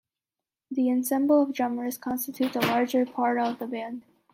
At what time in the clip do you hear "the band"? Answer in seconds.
3.59-4.01